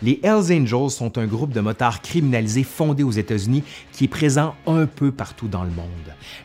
Les 0.00 0.20
Hells 0.22 0.52
Angels 0.52 0.90
sont 0.90 1.18
un 1.18 1.26
groupe 1.26 1.52
de 1.52 1.60
motards 1.60 2.02
criminalisés 2.02 2.62
fondé 2.62 3.02
aux 3.02 3.10
États-Unis 3.10 3.64
qui 3.92 4.04
est 4.04 4.08
présent 4.08 4.54
un 4.66 4.86
peu 4.86 5.10
partout 5.10 5.48
dans 5.48 5.64
le 5.64 5.70
monde. 5.70 5.86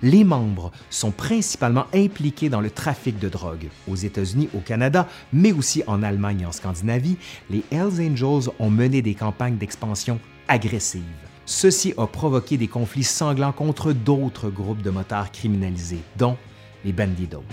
Les 0.02 0.24
membres 0.24 0.72
sont 0.90 1.12
principalement 1.12 1.86
impliqués 1.94 2.50
dans 2.50 2.62
le 2.62 2.72
trafic 2.72 3.20
de 3.20 3.30
drogue. 3.30 3.70
Aux 3.88 3.96
États-Unis, 3.96 4.50
au 4.56 4.60
Canada, 4.60 5.08
mais 5.32 5.52
aussi 5.52 5.84
en 5.86 6.02
Allemagne 6.02 6.42
et 6.42 6.46
en 6.48 6.52
Scandinavie, 6.52 7.18
les 7.52 7.64
Hells 7.72 8.02
Angels 8.02 8.52
ont 8.58 8.72
mené 8.72 9.04
des 9.04 9.14
campagnes 9.14 9.58
d'expansion 9.58 10.20
agressives. 10.48 11.04
Ceci 11.46 11.94
a 11.98 12.08
provoqué 12.08 12.58
des 12.58 12.68
conflits 12.68 13.04
sanglants 13.04 13.52
contre 13.52 13.94
d'autres 13.94 14.50
groupes 14.50 14.82
de 14.82 14.90
motards 14.90 15.32
criminalisés, 15.32 16.02
dont 16.18 16.38
les 16.86 16.94
Bandidos. 16.94 17.44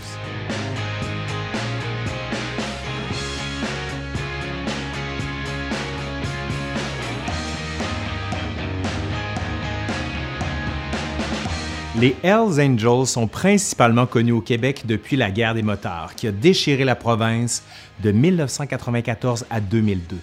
Les 12.01 12.17
Hells 12.23 12.59
Angels 12.59 13.07
sont 13.07 13.27
principalement 13.27 14.07
connus 14.07 14.33
au 14.33 14.41
Québec 14.41 14.85
depuis 14.87 15.17
la 15.17 15.31
guerre 15.31 15.53
des 15.53 15.63
motards, 15.63 16.15
qui 16.15 16.27
a 16.27 16.33
déchiré 16.33 16.83
la 16.85 16.97
province 16.97 17.63
de 18.03 18.11
1994 18.11 19.45
à 19.51 19.61
2002. 19.61 20.17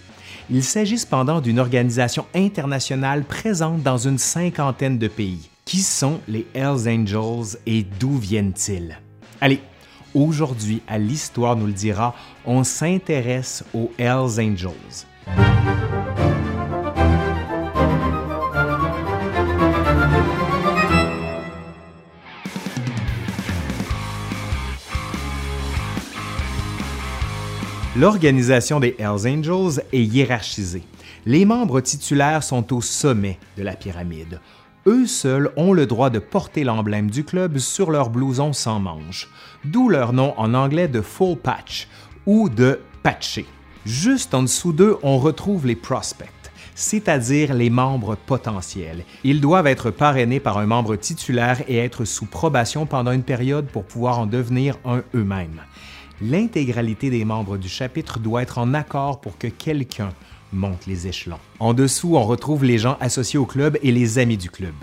Il 0.49 0.63
s'agit 0.63 0.97
cependant 0.97 1.39
d'une 1.39 1.59
organisation 1.59 2.25
internationale 2.33 3.23
présente 3.25 3.83
dans 3.83 3.99
une 3.99 4.17
cinquantaine 4.17 4.97
de 4.97 5.07
pays. 5.07 5.51
Qui 5.65 5.81
sont 5.81 6.19
les 6.27 6.47
Hells 6.55 6.89
Angels 6.89 7.59
et 7.67 7.85
d'où 7.99 8.17
viennent-ils? 8.17 8.97
Allez, 9.39 9.61
aujourd'hui, 10.15 10.81
à 10.87 10.97
l'Histoire 10.97 11.55
nous 11.55 11.67
le 11.67 11.73
dira, 11.73 12.15
on 12.47 12.63
s'intéresse 12.63 13.63
aux 13.75 13.91
Hells 13.99 14.39
Angels. 14.39 15.05
L'organisation 27.97 28.79
des 28.79 28.95
Hells 28.99 29.27
Angels 29.27 29.83
est 29.91 30.03
hiérarchisée. 30.03 30.83
Les 31.25 31.45
membres 31.45 31.81
titulaires 31.81 32.43
sont 32.43 32.71
au 32.71 32.79
sommet 32.79 33.39
de 33.57 33.63
la 33.63 33.75
pyramide. 33.75 34.39
Eux 34.85 35.07
seuls 35.07 35.51
ont 35.57 35.73
le 35.73 35.87
droit 35.87 36.11
de 36.11 36.19
porter 36.19 36.63
l'emblème 36.63 37.09
du 37.09 37.23
club 37.23 37.57
sur 37.57 37.89
leur 37.89 38.11
blouson 38.11 38.53
sans 38.53 38.79
manches, 38.79 39.27
d'où 39.65 39.89
leur 39.89 40.13
nom 40.13 40.35
en 40.37 40.53
anglais 40.53 40.87
de 40.87 41.01
full 41.01 41.37
patch 41.37 41.87
ou 42.27 42.49
de 42.49 42.81
patché. 43.01 43.47
Juste 43.83 44.35
en 44.35 44.43
dessous 44.43 44.73
d'eux, 44.73 44.97
on 45.01 45.17
retrouve 45.17 45.65
les 45.65 45.75
prospects 45.75 46.29
c'est-à-dire 46.79 47.55
les 47.55 47.71
membres 47.71 48.15
potentiels. 48.15 49.03
Ils 49.23 49.41
doivent 49.41 49.65
être 49.65 49.89
parrainés 49.89 50.39
par 50.39 50.59
un 50.59 50.67
membre 50.67 50.95
titulaire 50.95 51.63
et 51.67 51.77
être 51.79 52.05
sous 52.05 52.27
probation 52.27 52.85
pendant 52.85 53.13
une 53.13 53.23
période 53.23 53.65
pour 53.65 53.83
pouvoir 53.83 54.19
en 54.19 54.27
devenir 54.27 54.77
un 54.85 55.01
eux-mêmes 55.15 55.63
l'intégralité 56.21 57.09
des 57.09 57.25
membres 57.25 57.57
du 57.57 57.69
chapitre 57.69 58.19
doit 58.19 58.41
être 58.41 58.57
en 58.57 58.73
accord 58.73 59.21
pour 59.21 59.37
que 59.37 59.47
quelqu'un 59.47 60.09
monte 60.53 60.85
les 60.85 61.07
échelons. 61.07 61.39
En 61.59 61.73
dessous, 61.73 62.15
on 62.15 62.23
retrouve 62.23 62.63
les 62.63 62.77
gens 62.77 62.97
associés 62.99 63.39
au 63.39 63.45
club 63.45 63.77
et 63.83 63.91
les 63.91 64.19
amis 64.19 64.37
du 64.37 64.49
club. 64.49 64.75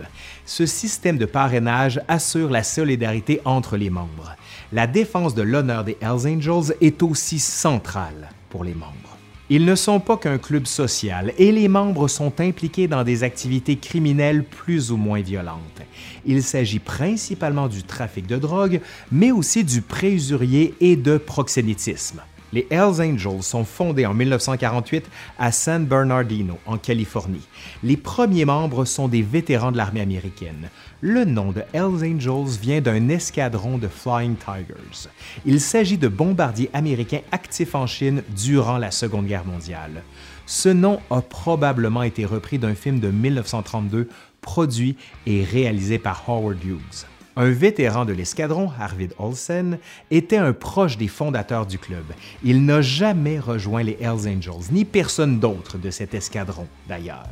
Ce 0.45 0.67
système 0.67 1.19
de 1.19 1.27
parrainage 1.27 2.01
assure 2.09 2.51
la 2.51 2.63
solidarité 2.63 3.41
entre 3.45 3.77
les 3.77 3.91
membres. 3.91 4.37
La 4.73 4.87
défense 4.87 5.35
de 5.35 5.43
l'honneur 5.43 5.85
des 5.85 5.97
Hells 6.01 6.27
Angels 6.27 6.77
est 6.81 7.03
aussi 7.03 7.39
centrale 7.39 8.31
pour 8.51 8.65
les 8.65 8.75
membres. 8.75 9.04
Ils 9.51 9.67
ne 9.67 9.75
sont 9.75 10.01
pas 10.01 10.17
qu'un 10.17 10.39
club 10.39 10.67
social 10.67 11.35
et 11.37 11.53
les 11.53 11.69
membres 11.69 12.09
sont 12.09 12.41
impliqués 12.41 12.89
dans 12.89 13.05
des 13.05 13.25
activités 13.25 13.77
criminelles 13.77 14.43
plus 14.43 14.91
ou 14.91 14.97
moins 14.97 15.21
violentes. 15.21 15.83
Il 16.25 16.43
s'agit 16.43 16.79
principalement 16.79 17.69
du 17.69 17.83
trafic 17.83 18.27
de 18.27 18.39
drogue, 18.39 18.81
mais 19.13 19.33
aussi 19.33 19.63
du 19.63 19.83
préusurier 19.83 20.75
et 20.81 20.97
de 20.97 21.19
proxénétisme. 21.19 22.23
Les 22.55 22.69
Hells 22.71 23.03
Angels 23.03 23.43
sont 23.43 23.65
fondés 23.65 24.07
en 24.07 24.15
1948 24.15 25.11
à 25.39 25.51
San 25.51 25.85
Bernardino, 25.85 26.57
en 26.67 26.79
Californie. 26.79 27.47
Les 27.83 27.97
premiers 27.97 28.45
membres 28.45 28.85
sont 28.85 29.09
des 29.09 29.23
vétérans 29.23 29.73
de 29.73 29.77
l'armée 29.77 30.01
américaine. 30.01 30.71
Le 31.07 31.27
nom 31.27 31.53
de 31.53 31.63
Hells 31.75 32.03
Angels 32.03 32.59
vient 32.59 32.81
d'un 32.81 33.11
escadron 33.11 33.77
de 33.77 33.89
Flying 33.89 34.37
Tigers. 34.37 35.11
Il 35.45 35.61
s'agit 35.61 35.99
de 35.99 36.09
bombardiers 36.09 36.71
américains 36.73 37.21
actifs 37.31 37.75
en 37.75 37.87
Chine 37.87 38.23
durant 38.35 38.79
la 38.79 38.91
Seconde 38.91 39.27
Guerre 39.27 39.45
mondiale. 39.45 40.03
Ce 40.47 40.71
nom 40.71 41.01
a 41.11 41.21
probablement 41.21 42.05
été 42.05 42.25
repris 42.25 42.59
d'un 42.59 42.75
film 42.75 43.01
de 43.01 43.11
1932 43.11 44.09
produit 44.41 44.97
et 45.27 45.45
réalisé 45.45 45.99
par 45.99 46.25
Howard 46.27 46.65
Hughes. 46.65 47.05
Un 47.37 47.51
vétéran 47.51 48.07
de 48.07 48.15
l'escadron, 48.15 48.71
Arvid 48.81 49.13
Olsen, 49.19 49.77
était 50.11 50.39
un 50.39 50.55
proche 50.55 50.97
des 50.97 51.09
fondateurs 51.09 51.67
du 51.67 51.79
club. 51.79 52.05
Il 52.43 52.65
n'a 52.65 52.81
jamais 52.81 53.39
rejoint 53.39 53.83
les 53.83 53.99
Hells 54.01 54.27
Angels, 54.27 54.73
ni 54.73 54.87
personne 54.87 55.39
d'autre 55.39 55.77
de 55.77 55.91
cet 55.91 56.15
escadron 56.15 56.67
d'ailleurs. 56.89 57.29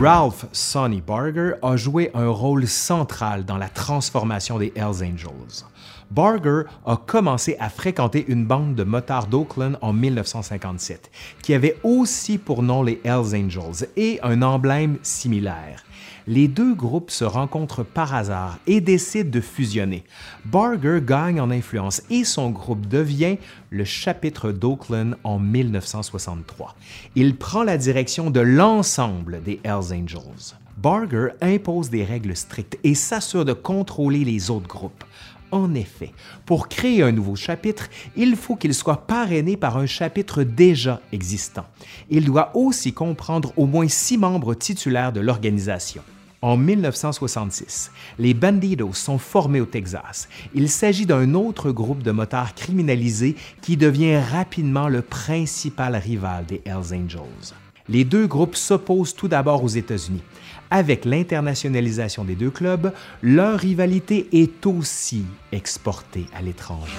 Ralph 0.00 0.46
Sonny 0.52 1.02
Barger 1.02 1.52
a 1.60 1.76
joué 1.76 2.10
un 2.14 2.30
rôle 2.30 2.66
central 2.66 3.44
dans 3.44 3.58
la 3.58 3.68
transformation 3.68 4.58
des 4.58 4.72
Hells 4.74 5.04
Angels. 5.04 5.66
Barger 6.10 6.62
a 6.86 6.96
commencé 6.96 7.54
à 7.60 7.68
fréquenter 7.68 8.24
une 8.28 8.46
bande 8.46 8.74
de 8.74 8.82
motards 8.82 9.26
d'Oakland 9.26 9.76
en 9.82 9.92
1957, 9.92 11.10
qui 11.42 11.52
avait 11.52 11.76
aussi 11.82 12.38
pour 12.38 12.62
nom 12.62 12.82
les 12.82 12.98
Hells 13.04 13.36
Angels 13.36 13.88
et 13.94 14.18
un 14.22 14.40
emblème 14.40 14.96
similaire. 15.02 15.84
Les 16.26 16.48
deux 16.48 16.74
groupes 16.74 17.10
se 17.10 17.24
rencontrent 17.24 17.84
par 17.84 18.14
hasard 18.14 18.58
et 18.66 18.80
décident 18.80 19.30
de 19.30 19.40
fusionner. 19.40 20.04
Barger 20.44 21.00
gagne 21.02 21.40
en 21.40 21.50
influence 21.50 22.02
et 22.10 22.24
son 22.24 22.50
groupe 22.50 22.86
devient 22.86 23.36
le 23.70 23.84
chapitre 23.84 24.52
d'Oakland 24.52 25.16
en 25.24 25.38
1963. 25.38 26.76
Il 27.14 27.36
prend 27.36 27.62
la 27.62 27.78
direction 27.78 28.30
de 28.30 28.40
l'ensemble 28.40 29.42
des 29.42 29.60
Hells 29.64 29.92
Angels. 29.92 30.56
Barger 30.76 31.28
impose 31.42 31.90
des 31.90 32.04
règles 32.04 32.34
strictes 32.34 32.78
et 32.84 32.94
s'assure 32.94 33.44
de 33.44 33.52
contrôler 33.52 34.24
les 34.24 34.50
autres 34.50 34.68
groupes. 34.68 35.04
En 35.52 35.74
effet, 35.74 36.12
pour 36.46 36.68
créer 36.68 37.02
un 37.02 37.12
nouveau 37.12 37.34
chapitre, 37.34 37.88
il 38.16 38.36
faut 38.36 38.56
qu'il 38.56 38.74
soit 38.74 39.06
parrainé 39.06 39.56
par 39.56 39.76
un 39.76 39.86
chapitre 39.86 40.44
déjà 40.44 41.00
existant. 41.12 41.66
Il 42.08 42.24
doit 42.24 42.52
aussi 42.54 42.92
comprendre 42.92 43.52
au 43.56 43.66
moins 43.66 43.88
six 43.88 44.16
membres 44.16 44.54
titulaires 44.54 45.12
de 45.12 45.20
l'organisation. 45.20 46.02
En 46.42 46.56
1966, 46.56 47.90
les 48.18 48.32
Bandidos 48.32 48.94
sont 48.94 49.18
formés 49.18 49.60
au 49.60 49.66
Texas. 49.66 50.28
Il 50.54 50.70
s'agit 50.70 51.04
d'un 51.04 51.34
autre 51.34 51.70
groupe 51.70 52.02
de 52.02 52.12
motards 52.12 52.54
criminalisés 52.54 53.36
qui 53.60 53.76
devient 53.76 54.18
rapidement 54.18 54.88
le 54.88 55.02
principal 55.02 55.96
rival 55.96 56.46
des 56.46 56.62
Hells 56.64 56.94
Angels. 56.94 57.54
Les 57.90 58.04
deux 58.04 58.28
groupes 58.28 58.54
s'opposent 58.54 59.16
tout 59.16 59.26
d'abord 59.26 59.64
aux 59.64 59.68
États-Unis. 59.68 60.22
Avec 60.70 61.04
l'internationalisation 61.04 62.22
des 62.22 62.36
deux 62.36 62.50
clubs, 62.50 62.92
leur 63.20 63.58
rivalité 63.58 64.28
est 64.32 64.64
aussi 64.64 65.24
exportée 65.50 66.26
à 66.32 66.40
l'étranger. 66.40 66.92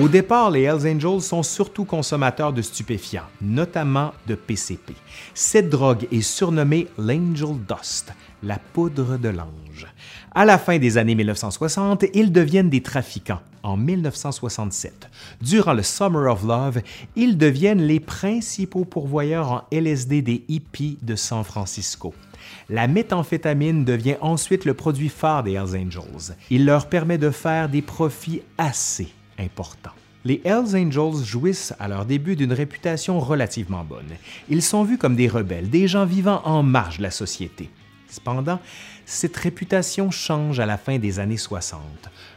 Au 0.00 0.08
départ, 0.08 0.50
les 0.50 0.62
Hells 0.62 0.96
Angels 0.96 1.20
sont 1.20 1.42
surtout 1.42 1.84
consommateurs 1.84 2.54
de 2.54 2.62
stupéfiants, 2.62 3.28
notamment 3.42 4.12
de 4.26 4.36
PCP. 4.36 4.94
Cette 5.34 5.68
drogue 5.68 6.06
est 6.10 6.22
surnommée 6.22 6.86
l'Angel 6.96 7.56
Dust, 7.68 8.14
la 8.42 8.58
poudre 8.72 9.18
de 9.18 9.28
l'ange. 9.28 9.86
À 10.34 10.46
la 10.46 10.56
fin 10.56 10.78
des 10.78 10.96
années 10.96 11.16
1960, 11.16 12.04
ils 12.14 12.32
deviennent 12.32 12.70
des 12.70 12.82
trafiquants. 12.82 13.40
En 13.62 13.76
1967, 13.76 15.10
durant 15.42 15.74
le 15.74 15.82
Summer 15.82 16.32
of 16.32 16.44
Love, 16.44 16.80
ils 17.16 17.36
deviennent 17.36 17.82
les 17.82 18.00
principaux 18.00 18.84
pourvoyeurs 18.84 19.52
en 19.52 19.62
LSD 19.70 20.22
des 20.22 20.44
hippies 20.48 20.98
de 21.02 21.14
San 21.14 21.44
Francisco. 21.44 22.14
La 22.68 22.86
méthamphétamine 22.86 23.84
devient 23.84 24.16
ensuite 24.20 24.64
le 24.64 24.74
produit 24.74 25.08
phare 25.08 25.42
des 25.42 25.52
Hells 25.52 25.76
Angels. 25.76 26.36
Il 26.50 26.64
leur 26.64 26.88
permet 26.88 27.18
de 27.18 27.30
faire 27.30 27.68
des 27.68 27.82
profits 27.82 28.42
assez 28.56 29.08
importants. 29.38 29.90
Les 30.24 30.40
Hells 30.44 30.76
Angels 30.76 31.24
jouissent 31.24 31.74
à 31.78 31.88
leur 31.88 32.04
début 32.04 32.36
d'une 32.36 32.52
réputation 32.52 33.20
relativement 33.20 33.84
bonne. 33.84 34.16
Ils 34.48 34.62
sont 34.62 34.84
vus 34.84 34.98
comme 34.98 35.16
des 35.16 35.28
rebelles, 35.28 35.70
des 35.70 35.88
gens 35.88 36.04
vivant 36.04 36.42
en 36.44 36.62
marge 36.62 36.98
de 36.98 37.02
la 37.02 37.10
société. 37.10 37.70
Cependant, 38.10 38.58
cette 39.06 39.36
réputation 39.36 40.10
change 40.10 40.58
à 40.58 40.66
la 40.66 40.76
fin 40.76 40.98
des 40.98 41.20
années 41.20 41.36
60. 41.36 41.80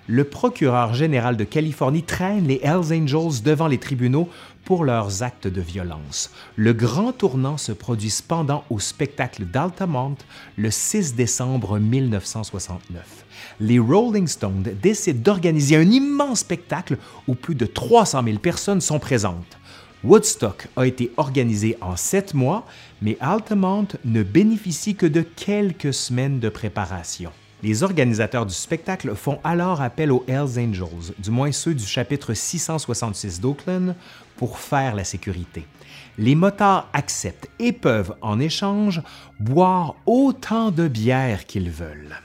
Le 0.07 0.23
procureur 0.23 0.93
général 0.93 1.35
de 1.35 1.43
Californie 1.43 2.03
traîne 2.03 2.47
les 2.47 2.59
Hells 2.63 2.93
Angels 2.93 3.41
devant 3.43 3.67
les 3.67 3.79
tribunaux 3.79 4.29
pour 4.65 4.85
leurs 4.85 5.23
actes 5.23 5.47
de 5.47 5.61
violence. 5.61 6.31
Le 6.55 6.73
grand 6.73 7.11
tournant 7.11 7.57
se 7.57 7.71
produit 7.71 8.09
cependant 8.09 8.63
au 8.69 8.79
spectacle 8.79 9.45
d'Altamont 9.45 10.15
le 10.57 10.69
6 10.71 11.15
décembre 11.15 11.79
1969. 11.79 13.25
les 13.59 13.79
Rolling 13.79 14.27
Stones 14.27 14.63
décident 14.81 15.19
d'organiser 15.21 15.75
un 15.75 15.89
immense 15.89 16.39
spectacle 16.39 16.97
où 17.27 17.35
plus 17.35 17.55
de 17.55 17.65
300 17.65 18.23
000 18.23 18.37
personnes 18.37 18.81
sont 18.81 18.99
présentes. 18.99 19.57
Woodstock 20.03 20.67
a 20.75 20.85
été 20.85 21.11
organisé 21.15 21.77
en 21.79 21.95
sept 21.95 22.33
mois, 22.33 22.65
mais 23.01 23.15
Altamont 23.21 23.87
ne 24.03 24.21
bénéficie 24.21 24.95
que 24.95 25.05
de 25.05 25.21
quelques 25.21 25.93
semaines 25.93 26.39
de 26.39 26.49
préparation. 26.49 27.31
Les 27.61 27.83
organisateurs 27.83 28.45
du 28.45 28.53
spectacle 28.53 29.15
font 29.15 29.39
alors 29.45 29.81
appel 29.81 30.11
aux 30.11 30.25
Hells 30.27 30.59
Angels, 30.59 31.13
du 31.17 31.31
moins 31.31 31.53
ceux 31.53 31.73
du 31.73 31.85
chapitre 31.85 32.33
666 32.33 33.39
d'Oakland, 33.39 33.95
pour 34.35 34.59
faire 34.59 34.93
la 34.93 35.05
sécurité. 35.05 35.65
Les 36.17 36.35
motards 36.35 36.89
acceptent 36.91 37.49
et 37.59 37.71
peuvent, 37.71 38.13
en 38.21 38.41
échange, 38.41 39.01
boire 39.39 39.95
autant 40.05 40.71
de 40.71 40.89
bière 40.89 41.45
qu'ils 41.45 41.71
veulent. 41.71 42.17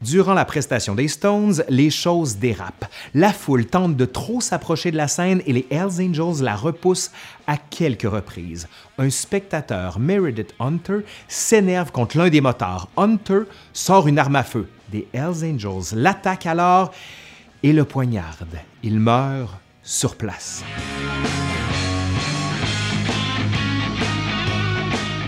Durant 0.00 0.34
la 0.34 0.44
prestation 0.44 0.94
des 0.94 1.08
Stones, 1.08 1.62
les 1.68 1.88
choses 1.88 2.36
dérapent. 2.36 2.86
La 3.14 3.32
foule 3.32 3.64
tente 3.64 3.96
de 3.96 4.04
trop 4.04 4.40
s'approcher 4.40 4.90
de 4.90 4.96
la 4.96 5.08
scène 5.08 5.40
et 5.46 5.52
les 5.52 5.66
Hells 5.70 6.00
Angels 6.00 6.42
la 6.42 6.56
repoussent 6.56 7.10
à 7.46 7.56
quelques 7.56 8.10
reprises. 8.10 8.68
Un 8.98 9.08
spectateur, 9.08 9.98
Meredith 9.98 10.54
Hunter, 10.60 11.00
s'énerve 11.28 11.90
contre 11.90 12.18
l'un 12.18 12.28
des 12.28 12.40
motards. 12.40 12.88
Hunter 12.96 13.42
sort 13.72 14.06
une 14.08 14.18
arme 14.18 14.36
à 14.36 14.42
feu. 14.42 14.68
Les 14.92 15.08
Hells 15.14 15.44
Angels 15.44 15.96
l'attaquent 15.96 16.46
alors 16.46 16.92
et 17.62 17.72
le 17.72 17.84
poignardent. 17.84 18.58
Il 18.82 19.00
meurt 19.00 19.58
sur 19.82 20.16
place. 20.16 20.62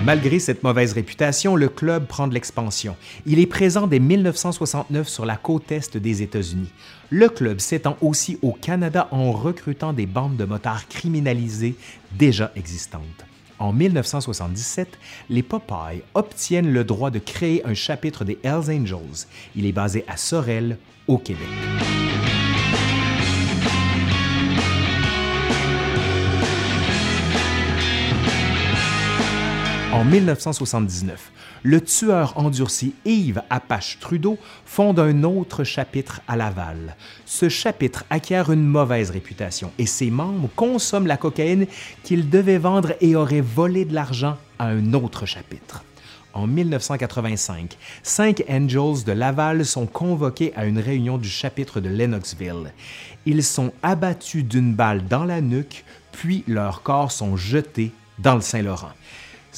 Malgré 0.07 0.39
cette 0.39 0.63
mauvaise 0.63 0.93
réputation, 0.93 1.57
le 1.57 1.69
club 1.69 2.07
prend 2.07 2.29
de 2.29 2.35
l'expansion. 2.35 2.95
Il 3.27 3.41
est 3.41 3.47
présent 3.47 3.89
dès 3.89 3.99
1969 3.99 5.09
sur 5.09 5.27
la 5.27 5.35
côte 5.35 5.73
est 5.73 5.97
des 5.97 6.23
États-Unis. 6.23 6.71
Le 7.11 7.29
club 7.29 7.59
s'étend 7.59 7.97
aussi 8.01 8.39
au 8.41 8.53
Canada 8.53 9.09
en 9.11 9.33
recrutant 9.33 9.93
des 9.93 10.07
bandes 10.07 10.37
de 10.37 10.45
motards 10.45 10.87
criminalisées 10.87 11.75
déjà 12.17 12.53
existantes. 12.55 13.03
En 13.59 13.73
1977, 13.73 14.97
les 15.29 15.43
Popeyes 15.43 16.05
obtiennent 16.15 16.73
le 16.73 16.85
droit 16.85 17.11
de 17.11 17.19
créer 17.19 17.67
un 17.67 17.75
chapitre 17.75 18.25
des 18.25 18.39
Hells 18.45 18.71
Angels. 18.71 19.27
Il 19.57 19.67
est 19.67 19.73
basé 19.73 20.05
à 20.07 20.17
Sorel, 20.17 20.79
au 21.09 21.19
Québec. 21.19 21.49
En 29.97 30.05
1979, 30.05 31.33
le 31.63 31.81
tueur 31.81 32.37
endurci 32.37 32.95
Yves 33.07 33.43
Apache 33.49 33.99
Trudeau 33.99 34.37
fonde 34.67 35.01
un 35.01 35.23
autre 35.23 35.65
chapitre 35.65 36.21
à 36.29 36.37
Laval. 36.37 36.97
Ce 37.25 37.49
chapitre 37.49 38.05
acquiert 38.11 38.53
une 38.53 38.67
mauvaise 38.67 39.09
réputation 39.09 39.73
et 39.79 39.87
ses 39.87 40.11
membres 40.11 40.51
consomment 40.55 41.07
la 41.07 41.17
cocaïne 41.17 41.67
qu'ils 42.03 42.29
devaient 42.29 42.59
vendre 42.59 42.93
et 43.01 43.17
auraient 43.17 43.41
volé 43.41 43.87
de 43.87 43.95
l'argent 43.95 44.37
à 44.59 44.67
un 44.67 44.93
autre 44.93 45.25
chapitre. 45.25 45.83
En 46.35 46.47
1985, 46.47 47.79
cinq 48.03 48.45
Angels 48.51 49.03
de 49.07 49.13
Laval 49.13 49.65
sont 49.65 49.87
convoqués 49.87 50.53
à 50.57 50.67
une 50.67 50.79
réunion 50.79 51.17
du 51.17 51.31
chapitre 51.31 51.81
de 51.81 51.89
Lennoxville. 51.89 52.75
Ils 53.25 53.43
sont 53.43 53.73
abattus 53.83 54.45
d'une 54.45 54.75
balle 54.75 55.07
dans 55.07 55.25
la 55.25 55.41
nuque, 55.41 55.87
puis 56.13 56.45
leurs 56.47 56.83
corps 56.83 57.13
sont 57.13 57.39
jetés 57.39 57.93
dans 58.19 58.35
le 58.35 58.43
Saint-Laurent. 58.43 58.93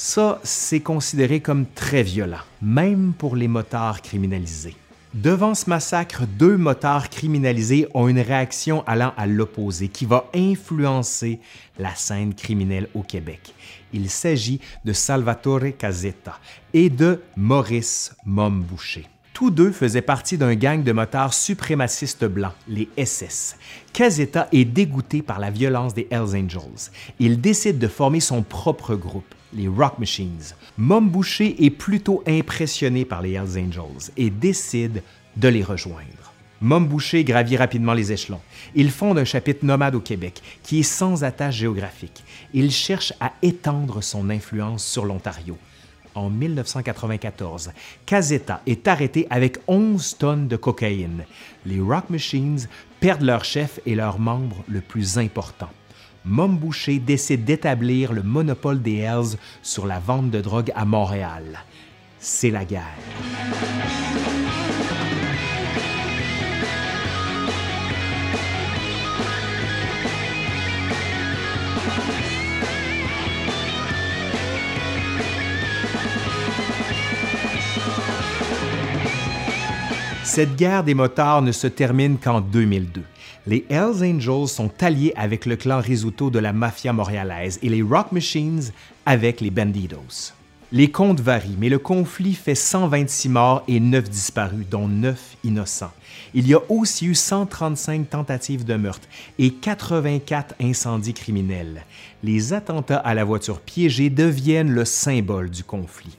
Ça, 0.01 0.39
c'est 0.45 0.79
considéré 0.79 1.41
comme 1.41 1.65
très 1.65 2.03
violent, 2.03 2.39
même 2.61 3.11
pour 3.11 3.35
les 3.35 3.49
motards 3.49 4.01
criminalisés. 4.01 4.77
Devant 5.13 5.53
ce 5.53 5.69
massacre, 5.69 6.23
deux 6.25 6.55
motards 6.55 7.09
criminalisés 7.09 7.85
ont 7.93 8.07
une 8.07 8.21
réaction 8.21 8.81
allant 8.87 9.11
à 9.17 9.27
l'opposé 9.27 9.89
qui 9.89 10.05
va 10.05 10.29
influencer 10.33 11.41
la 11.77 11.93
scène 11.95 12.33
criminelle 12.33 12.87
au 12.93 13.01
Québec. 13.03 13.53
Il 13.91 14.09
s'agit 14.09 14.61
de 14.85 14.93
Salvatore 14.93 15.77
Casetta 15.77 16.39
et 16.73 16.89
de 16.89 17.21
Maurice 17.35 18.15
Momboucher. 18.23 19.05
Tous 19.33 19.51
deux 19.51 19.73
faisaient 19.73 20.01
partie 20.01 20.37
d'un 20.37 20.55
gang 20.55 20.81
de 20.81 20.93
motards 20.93 21.33
suprémacistes 21.33 22.23
blancs, 22.23 22.55
les 22.69 22.87
SS. 22.97 23.57
Casetta 23.91 24.47
est 24.53 24.63
dégoûté 24.63 25.21
par 25.21 25.39
la 25.39 25.51
violence 25.51 25.93
des 25.93 26.07
Hells 26.09 26.37
Angels. 26.37 26.89
Il 27.19 27.41
décide 27.41 27.79
de 27.79 27.87
former 27.89 28.21
son 28.21 28.43
propre 28.43 28.95
groupe, 28.95 29.35
les 29.53 29.67
Rock 29.67 29.99
Machines. 29.99 30.53
Mom 30.77 31.09
Boucher 31.09 31.63
est 31.63 31.69
plutôt 31.69 32.23
impressionné 32.27 33.05
par 33.05 33.21
les 33.21 33.33
Hells 33.33 33.57
Angels 33.57 34.11
et 34.17 34.29
décide 34.29 35.03
de 35.37 35.47
les 35.47 35.63
rejoindre. 35.63 36.33
Mom 36.61 36.87
Boucher 36.87 37.23
gravit 37.23 37.55
rapidement 37.55 37.93
les 37.93 38.11
échelons. 38.11 38.41
Il 38.75 38.91
fonde 38.91 39.17
un 39.17 39.25
chapitre 39.25 39.65
nomade 39.65 39.95
au 39.95 40.01
Québec 40.01 40.41
qui 40.61 40.79
est 40.79 40.83
sans 40.83 41.23
attache 41.23 41.55
géographique. 41.55 42.23
Il 42.53 42.71
cherche 42.71 43.13
à 43.19 43.31
étendre 43.41 44.03
son 44.03 44.29
influence 44.29 44.85
sur 44.85 45.05
l'Ontario 45.05 45.57
en 46.15 46.29
1994. 46.29 47.71
Caseta 48.05 48.61
est 48.65 48.87
arrêté 48.87 49.27
avec 49.29 49.59
11 49.67 50.17
tonnes 50.17 50.47
de 50.47 50.57
cocaïne. 50.57 51.25
Les 51.65 51.79
Rock 51.79 52.09
Machines 52.09 52.67
perdent 52.99 53.21
leur 53.21 53.45
chef 53.45 53.79
et 53.85 53.95
leur 53.95 54.19
membre 54.19 54.57
le 54.67 54.81
plus 54.81 55.17
important. 55.17 55.69
Mom 56.25 56.57
Boucher 56.57 56.99
décide 56.99 57.45
d'établir 57.45 58.13
le 58.13 58.23
monopole 58.23 58.81
des 58.81 58.97
Hells 58.97 59.37
sur 59.61 59.85
la 59.85 59.99
vente 59.99 60.31
de 60.31 60.41
drogue 60.41 60.71
à 60.75 60.85
Montréal. 60.85 61.63
C'est 62.19 62.51
la 62.51 62.65
guerre. 62.65 62.83
Cette 80.23 80.55
guerre 80.55 80.83
des 80.83 80.93
motards 80.93 81.41
ne 81.41 81.51
se 81.51 81.67
termine 81.67 82.17
qu'en 82.17 82.39
2002. 82.39 83.03
Les 83.49 83.65
Hells 83.71 84.03
Angels 84.03 84.47
sont 84.47 84.69
alliés 84.79 85.11
avec 85.15 85.47
le 85.47 85.55
clan 85.55 85.81
Risuto 85.81 86.29
de 86.29 86.37
la 86.37 86.53
mafia 86.53 86.93
montréalaise 86.93 87.57
et 87.63 87.69
les 87.69 87.81
Rock 87.81 88.11
Machines 88.11 88.61
avec 89.07 89.41
les 89.41 89.49
Bandidos. 89.49 90.33
Les 90.71 90.91
comptes 90.91 91.19
varient, 91.19 91.57
mais 91.57 91.69
le 91.69 91.79
conflit 91.79 92.35
fait 92.35 92.53
126 92.53 93.29
morts 93.29 93.63
et 93.67 93.79
9 93.79 94.07
disparus, 94.07 94.67
dont 94.69 94.87
9 94.87 95.37
innocents. 95.43 95.91
Il 96.35 96.47
y 96.47 96.53
a 96.53 96.59
aussi 96.69 97.07
eu 97.07 97.15
135 97.15 98.07
tentatives 98.07 98.65
de 98.65 98.75
meurtre 98.75 99.07
et 99.39 99.51
84 99.51 100.53
incendies 100.61 101.15
criminels. 101.15 101.85
Les 102.21 102.53
attentats 102.53 102.97
à 102.97 103.15
la 103.15 103.23
voiture 103.23 103.61
piégée 103.61 104.11
deviennent 104.11 104.71
le 104.71 104.85
symbole 104.85 105.49
du 105.49 105.63
conflit. 105.63 106.18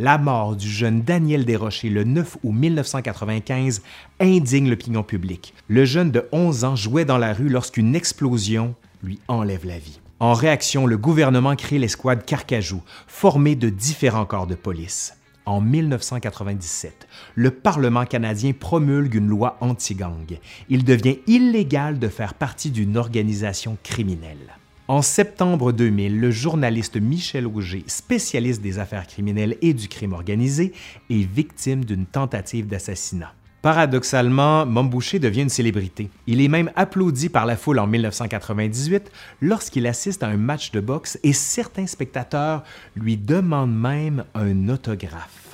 La 0.00 0.16
mort 0.16 0.54
du 0.54 0.68
jeune 0.68 1.02
Daniel 1.02 1.44
Desrochers 1.44 1.90
le 1.90 2.04
9 2.04 2.36
août 2.44 2.52
1995 2.52 3.82
indigne 4.20 4.70
l'opinion 4.70 5.02
publique. 5.02 5.54
Le 5.66 5.84
jeune 5.84 6.12
de 6.12 6.28
11 6.30 6.62
ans 6.62 6.76
jouait 6.76 7.04
dans 7.04 7.18
la 7.18 7.32
rue 7.32 7.48
lorsqu'une 7.48 7.96
explosion 7.96 8.76
lui 9.02 9.18
enlève 9.26 9.66
la 9.66 9.80
vie. 9.80 9.98
En 10.20 10.34
réaction, 10.34 10.86
le 10.86 10.96
gouvernement 10.96 11.56
crée 11.56 11.80
l'escouade 11.80 12.24
Carcajou, 12.24 12.80
formée 13.08 13.56
de 13.56 13.70
différents 13.70 14.24
corps 14.24 14.46
de 14.46 14.54
police. 14.54 15.14
En 15.46 15.60
1997, 15.60 17.08
le 17.34 17.50
Parlement 17.50 18.04
canadien 18.04 18.52
promulgue 18.52 19.16
une 19.16 19.26
loi 19.26 19.56
anti-gang. 19.60 20.38
Il 20.68 20.84
devient 20.84 21.18
illégal 21.26 21.98
de 21.98 22.06
faire 22.06 22.34
partie 22.34 22.70
d'une 22.70 22.96
organisation 22.96 23.76
criminelle. 23.82 24.58
En 24.90 25.02
septembre 25.02 25.72
2000, 25.72 26.18
le 26.18 26.30
journaliste 26.30 26.96
Michel 26.96 27.46
Auger, 27.46 27.84
spécialiste 27.86 28.62
des 28.62 28.78
affaires 28.78 29.06
criminelles 29.06 29.58
et 29.60 29.74
du 29.74 29.86
crime 29.86 30.14
organisé, 30.14 30.72
est 31.10 31.30
victime 31.30 31.84
d'une 31.84 32.06
tentative 32.06 32.66
d'assassinat. 32.66 33.34
Paradoxalement, 33.60 34.64
Momboucher 34.64 35.18
devient 35.18 35.42
une 35.42 35.50
célébrité. 35.50 36.08
Il 36.26 36.40
est 36.40 36.48
même 36.48 36.70
applaudi 36.74 37.28
par 37.28 37.44
la 37.44 37.58
foule 37.58 37.80
en 37.80 37.86
1998 37.86 39.12
lorsqu'il 39.42 39.86
assiste 39.86 40.22
à 40.22 40.28
un 40.28 40.38
match 40.38 40.70
de 40.70 40.80
boxe 40.80 41.18
et 41.22 41.34
certains 41.34 41.86
spectateurs 41.86 42.64
lui 42.96 43.18
demandent 43.18 43.78
même 43.78 44.24
un 44.34 44.70
autographe. 44.70 45.47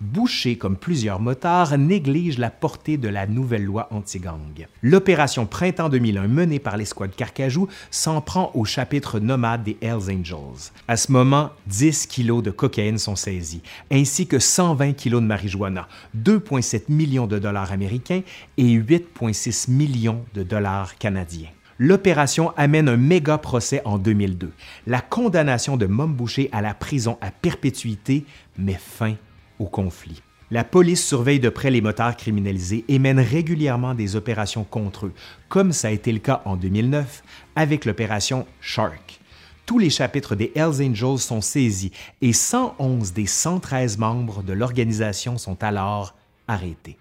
Boucher, 0.00 0.56
comme 0.56 0.78
plusieurs 0.78 1.20
motards, 1.20 1.76
néglige 1.76 2.38
la 2.38 2.50
portée 2.50 2.96
de 2.96 3.08
la 3.08 3.26
nouvelle 3.26 3.64
loi 3.64 3.86
anti-gang. 3.90 4.66
L'opération 4.82 5.44
Printemps 5.44 5.90
2001 5.90 6.26
menée 6.26 6.58
par 6.58 6.78
l'escouade 6.78 7.14
Carcajou 7.14 7.68
s'en 7.90 8.22
prend 8.22 8.50
au 8.54 8.64
chapitre 8.64 9.20
nomade 9.20 9.62
des 9.62 9.76
Hells 9.82 10.10
Angels. 10.10 10.72
À 10.88 10.96
ce 10.96 11.12
moment, 11.12 11.50
10 11.66 12.06
kilos 12.06 12.42
de 12.42 12.50
cocaïne 12.50 12.96
sont 12.96 13.14
saisis, 13.14 13.60
ainsi 13.92 14.26
que 14.26 14.38
120 14.38 14.94
kilos 14.94 15.20
de 15.20 15.26
marijuana, 15.26 15.86
2,7 16.16 16.84
millions 16.88 17.26
de 17.26 17.38
dollars 17.38 17.70
américains 17.70 18.22
et 18.56 18.78
8,6 18.78 19.70
millions 19.70 20.24
de 20.32 20.42
dollars 20.42 20.96
canadiens 20.96 21.50
l'opération 21.82 22.52
amène 22.58 22.90
un 22.90 22.98
méga 22.98 23.38
procès 23.38 23.80
en 23.86 23.96
2002. 23.96 24.52
La 24.86 25.00
condamnation 25.00 25.78
de 25.78 25.86
Mom 25.86 26.12
Boucher 26.12 26.50
à 26.52 26.60
la 26.60 26.74
prison 26.74 27.16
à 27.22 27.30
perpétuité 27.30 28.26
met 28.58 28.74
fin 28.74 29.16
au 29.60 29.66
conflit. 29.66 30.22
La 30.50 30.64
police 30.64 31.06
surveille 31.06 31.38
de 31.38 31.48
près 31.48 31.70
les 31.70 31.80
motards 31.80 32.16
criminalisés 32.16 32.84
et 32.88 32.98
mène 32.98 33.20
régulièrement 33.20 33.94
des 33.94 34.16
opérations 34.16 34.64
contre 34.64 35.06
eux, 35.06 35.12
comme 35.48 35.72
ça 35.72 35.88
a 35.88 35.92
été 35.92 36.10
le 36.10 36.18
cas 36.18 36.42
en 36.44 36.56
2009 36.56 37.22
avec 37.54 37.84
l'opération 37.84 38.46
Shark. 38.60 39.20
Tous 39.66 39.78
les 39.78 39.90
chapitres 39.90 40.34
des 40.34 40.50
Hells 40.56 40.82
Angels 40.82 41.18
sont 41.18 41.40
saisis 41.40 41.92
et 42.20 42.32
111 42.32 43.12
des 43.12 43.26
113 43.26 43.98
membres 43.98 44.42
de 44.42 44.52
l'organisation 44.52 45.38
sont 45.38 45.62
alors 45.62 46.16
arrêtés. 46.48 46.98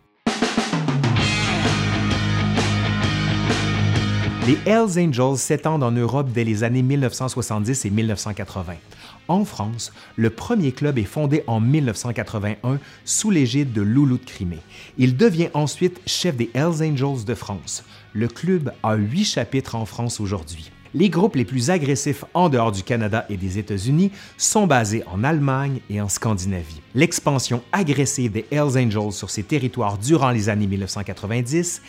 Les 4.49 4.57
Hells 4.65 4.97
Angels 4.97 5.37
s'étendent 5.37 5.83
en 5.83 5.91
Europe 5.91 6.31
dès 6.33 6.43
les 6.43 6.63
années 6.63 6.81
1970 6.81 7.85
et 7.85 7.91
1980. 7.91 8.73
En 9.27 9.45
France, 9.45 9.93
le 10.15 10.31
premier 10.31 10.71
club 10.71 10.97
est 10.97 11.03
fondé 11.03 11.43
en 11.45 11.59
1981 11.59 12.79
sous 13.05 13.29
l'égide 13.29 13.73
de 13.73 13.83
Loulou 13.83 14.17
de 14.17 14.25
Crimée. 14.25 14.61
Il 14.97 15.17
devient 15.17 15.49
ensuite 15.53 16.01
chef 16.07 16.35
des 16.35 16.49
Hells 16.55 16.81
Angels 16.81 17.25
de 17.27 17.35
France. 17.35 17.83
Le 18.13 18.27
club 18.27 18.73
a 18.81 18.95
huit 18.95 19.25
chapitres 19.25 19.75
en 19.75 19.85
France 19.85 20.19
aujourd'hui. 20.19 20.71
Les 20.95 21.09
groupes 21.09 21.35
les 21.35 21.45
plus 21.45 21.69
agressifs 21.69 22.25
en 22.33 22.49
dehors 22.49 22.71
du 22.71 22.81
Canada 22.81 23.25
et 23.29 23.37
des 23.37 23.59
États-Unis 23.59 24.11
sont 24.37 24.65
basés 24.65 25.03
en 25.05 25.23
Allemagne 25.23 25.81
et 25.87 26.01
en 26.01 26.09
Scandinavie. 26.09 26.81
L'expansion 26.95 27.61
agressive 27.71 28.31
des 28.31 28.47
Hells 28.49 28.75
Angels 28.75 29.11
sur 29.11 29.29
ces 29.29 29.43
territoires 29.43 29.99
durant 29.99 30.31
les 30.31 30.49
années 30.49 30.65
1990 30.65 31.83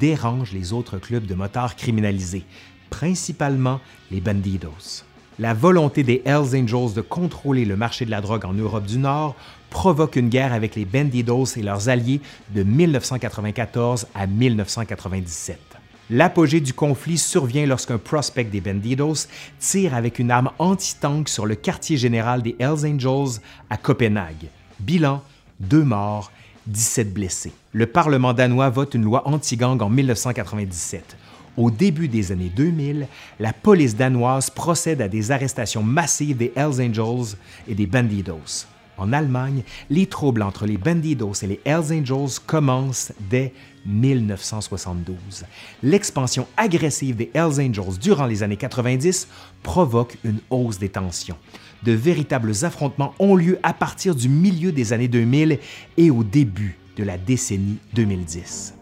dérange 0.00 0.52
les 0.52 0.72
autres 0.72 0.96
clubs 0.96 1.26
de 1.26 1.34
motards 1.34 1.76
criminalisés, 1.76 2.44
principalement 2.88 3.80
les 4.10 4.22
Bandidos. 4.22 5.04
La 5.38 5.52
volonté 5.52 6.02
des 6.02 6.22
Hells 6.24 6.56
Angels 6.58 6.94
de 6.94 7.02
contrôler 7.02 7.66
le 7.66 7.76
marché 7.76 8.06
de 8.06 8.10
la 8.10 8.22
drogue 8.22 8.46
en 8.46 8.54
Europe 8.54 8.86
du 8.86 8.96
Nord 8.96 9.36
provoque 9.68 10.16
une 10.16 10.30
guerre 10.30 10.54
avec 10.54 10.76
les 10.76 10.86
Bandidos 10.86 11.56
et 11.56 11.62
leurs 11.62 11.90
alliés 11.90 12.22
de 12.54 12.62
1994 12.62 14.06
à 14.14 14.26
1997. 14.26 15.65
L'apogée 16.08 16.60
du 16.60 16.72
conflit 16.72 17.18
survient 17.18 17.66
lorsqu'un 17.66 17.98
prospect 17.98 18.44
des 18.44 18.60
Bandidos 18.60 19.26
tire 19.58 19.92
avec 19.92 20.20
une 20.20 20.30
arme 20.30 20.50
anti-tank 20.60 21.28
sur 21.28 21.46
le 21.46 21.56
quartier 21.56 21.96
général 21.96 22.42
des 22.42 22.54
Hells 22.60 22.86
Angels 22.86 23.40
à 23.70 23.76
Copenhague. 23.76 24.48
Bilan 24.78 25.22
deux 25.58 25.82
morts, 25.82 26.30
17 26.66 27.12
blessés. 27.12 27.52
Le 27.72 27.86
Parlement 27.86 28.34
danois 28.34 28.70
vote 28.70 28.94
une 28.94 29.02
loi 29.02 29.26
anti-gang 29.26 29.80
en 29.82 29.88
1997. 29.88 31.16
Au 31.56 31.70
début 31.70 32.08
des 32.08 32.32
années 32.32 32.52
2000, 32.54 33.08
la 33.40 33.52
police 33.52 33.96
danoise 33.96 34.50
procède 34.50 35.00
à 35.00 35.08
des 35.08 35.30
arrestations 35.30 35.82
massives 35.82 36.36
des 36.36 36.52
Hells 36.54 36.80
Angels 36.80 37.36
et 37.66 37.74
des 37.74 37.86
Bandidos. 37.86 38.66
En 38.98 39.12
Allemagne, 39.12 39.62
les 39.90 40.06
troubles 40.06 40.42
entre 40.42 40.66
les 40.66 40.78
Bandidos 40.78 41.34
et 41.42 41.46
les 41.46 41.60
Hells 41.64 41.92
Angels 41.92 42.38
commencent 42.46 43.12
dès 43.28 43.52
1972. 43.84 45.44
L'expansion 45.82 46.46
agressive 46.56 47.16
des 47.16 47.30
Hells 47.34 47.60
Angels 47.60 47.98
durant 48.00 48.26
les 48.26 48.42
années 48.42 48.56
90 48.56 49.28
provoque 49.62 50.16
une 50.24 50.40
hausse 50.50 50.78
des 50.78 50.88
tensions. 50.88 51.36
De 51.82 51.92
véritables 51.92 52.52
affrontements 52.62 53.14
ont 53.18 53.36
lieu 53.36 53.58
à 53.62 53.72
partir 53.72 54.14
du 54.14 54.28
milieu 54.28 54.72
des 54.72 54.92
années 54.92 55.08
2000 55.08 55.58
et 55.96 56.10
au 56.10 56.24
début 56.24 56.78
de 56.96 57.04
la 57.04 57.18
décennie 57.18 57.78
2010. 57.94 58.75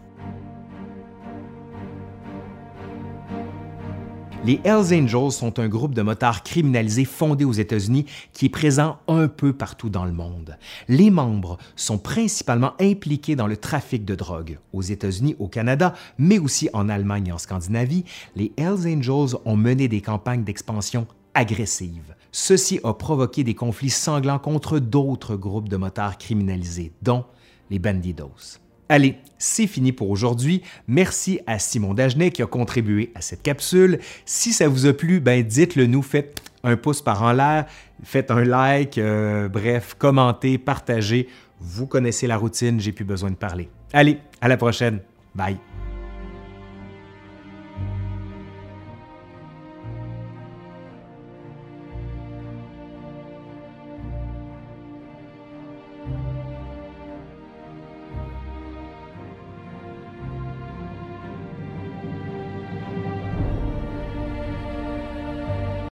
Les 4.45 4.61
Hells 4.63 4.93
Angels 4.93 5.31
sont 5.31 5.57
un 5.57 5.67
groupe 5.67 5.95
de 5.95 6.03
motards 6.03 6.43
criminalisés 6.43 7.03
fondé 7.03 7.45
aux 7.45 7.51
États-Unis 7.51 8.05
qui 8.31 8.45
est 8.45 8.49
présent 8.49 8.99
un 9.07 9.27
peu 9.27 9.53
partout 9.53 9.89
dans 9.89 10.05
le 10.05 10.11
monde. 10.11 10.59
Les 10.87 11.09
membres 11.09 11.57
sont 11.75 11.97
principalement 11.97 12.73
impliqués 12.79 13.35
dans 13.35 13.47
le 13.47 13.57
trafic 13.57 14.05
de 14.05 14.13
drogue. 14.13 14.59
Aux 14.71 14.83
États-Unis, 14.83 15.35
au 15.39 15.47
Canada, 15.47 15.95
mais 16.19 16.37
aussi 16.37 16.69
en 16.73 16.89
Allemagne 16.89 17.29
et 17.29 17.31
en 17.31 17.39
Scandinavie, 17.39 18.05
les 18.35 18.51
Hells 18.55 18.85
Angels 18.85 19.35
ont 19.45 19.55
mené 19.55 19.87
des 19.87 20.01
campagnes 20.01 20.43
d'expansion 20.43 21.07
agressives. 21.33 22.13
Ceci 22.31 22.79
a 22.83 22.93
provoqué 22.93 23.43
des 23.43 23.55
conflits 23.55 23.89
sanglants 23.89 24.37
contre 24.37 24.77
d'autres 24.77 25.35
groupes 25.35 25.69
de 25.69 25.77
motards 25.77 26.19
criminalisés, 26.19 26.91
dont 27.01 27.25
les 27.71 27.79
Bandidos. 27.79 28.59
Allez, 28.89 29.17
c'est 29.37 29.67
fini 29.67 29.91
pour 29.91 30.09
aujourd'hui. 30.09 30.61
Merci 30.87 31.39
à 31.47 31.59
Simon 31.59 31.93
Dagenet 31.93 32.31
qui 32.31 32.41
a 32.41 32.45
contribué 32.45 33.11
à 33.15 33.21
cette 33.21 33.41
capsule. 33.41 33.99
Si 34.25 34.53
ça 34.53 34.67
vous 34.67 34.85
a 34.85 34.93
plu, 34.93 35.19
ben 35.19 35.43
dites-le 35.43 35.87
nous, 35.87 36.01
faites 36.01 36.41
un 36.63 36.77
pouce 36.77 37.01
par 37.01 37.23
en 37.23 37.31
l'air, 37.31 37.65
faites 38.03 38.31
un 38.31 38.43
like, 38.43 38.97
euh, 38.97 39.47
bref, 39.47 39.95
commentez, 39.97 40.57
partagez. 40.57 41.27
Vous 41.59 41.87
connaissez 41.87 42.27
la 42.27 42.37
routine, 42.37 42.79
j'ai 42.79 42.91
plus 42.91 43.05
besoin 43.05 43.31
de 43.31 43.35
parler. 43.35 43.69
Allez, 43.93 44.19
à 44.41 44.47
la 44.47 44.57
prochaine. 44.57 44.99
Bye. 45.33 45.57